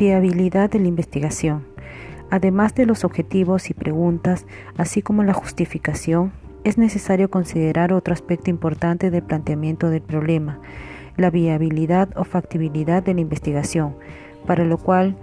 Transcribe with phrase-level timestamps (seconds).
[0.00, 1.66] Viabilidad de la investigación.
[2.30, 4.46] Además de los objetivos y preguntas,
[4.78, 6.32] así como la justificación,
[6.64, 10.58] es necesario considerar otro aspecto importante del planteamiento del problema,
[11.18, 13.94] la viabilidad o factibilidad de la investigación,
[14.46, 15.16] para lo cual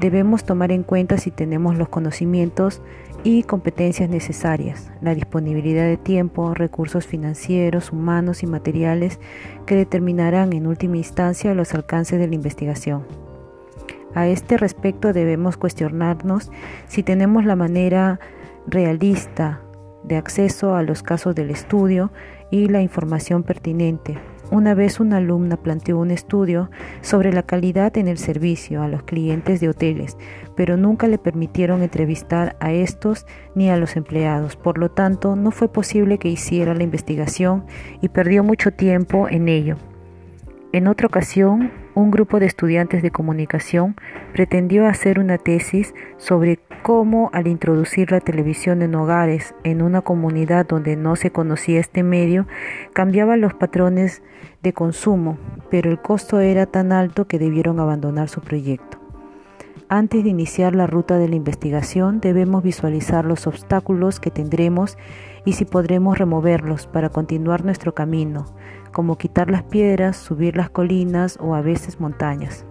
[0.00, 2.82] debemos tomar en cuenta si tenemos los conocimientos
[3.22, 9.20] y competencias necesarias, la disponibilidad de tiempo, recursos financieros, humanos y materiales
[9.64, 13.23] que determinarán en última instancia los alcances de la investigación.
[14.14, 16.50] A este respecto debemos cuestionarnos
[16.86, 18.20] si tenemos la manera
[18.66, 19.60] realista
[20.04, 22.12] de acceso a los casos del estudio
[22.50, 24.18] y la información pertinente.
[24.50, 29.02] Una vez una alumna planteó un estudio sobre la calidad en el servicio a los
[29.02, 30.18] clientes de hoteles,
[30.54, 34.56] pero nunca le permitieron entrevistar a estos ni a los empleados.
[34.56, 37.64] Por lo tanto, no fue posible que hiciera la investigación
[38.02, 39.76] y perdió mucho tiempo en ello.
[40.72, 43.96] En otra ocasión, un grupo de estudiantes de comunicación
[44.32, 50.66] pretendió hacer una tesis sobre cómo al introducir la televisión en hogares en una comunidad
[50.66, 52.46] donde no se conocía este medio,
[52.92, 54.22] cambiaba los patrones
[54.62, 55.38] de consumo,
[55.70, 59.03] pero el costo era tan alto que debieron abandonar su proyecto.
[59.94, 64.98] Antes de iniciar la ruta de la investigación debemos visualizar los obstáculos que tendremos
[65.44, 68.44] y si podremos removerlos para continuar nuestro camino,
[68.90, 72.66] como quitar las piedras, subir las colinas o a veces montañas.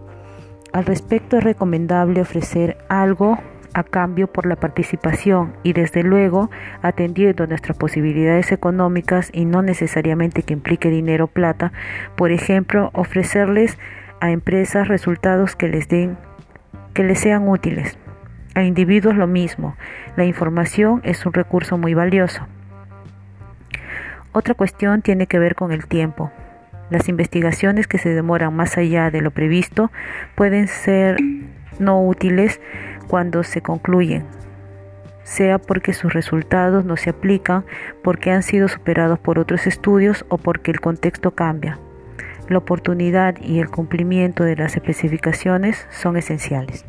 [0.74, 3.38] Al respecto es recomendable ofrecer algo
[3.74, 6.50] a cambio por la participación y desde luego
[6.82, 11.72] atendiendo nuestras posibilidades económicas y no necesariamente que implique dinero o plata,
[12.18, 13.78] por ejemplo, ofrecerles
[14.20, 16.18] a empresas resultados que les den
[16.94, 17.98] que les sean útiles.
[18.56, 19.76] A individuos lo mismo.
[20.16, 22.48] La información es un recurso muy valioso.
[24.32, 26.32] Otra cuestión tiene que ver con el tiempo.
[26.90, 29.92] Las investigaciones que se demoran más allá de lo previsto
[30.36, 31.18] pueden ser
[31.80, 32.62] no útiles
[33.08, 34.26] cuando se concluyen,
[35.24, 37.66] sea porque sus resultados no se aplican,
[38.04, 41.80] porque han sido superados por otros estudios o porque el contexto cambia.
[42.50, 46.86] La oportunidad y el cumplimiento de las especificaciones son esenciales.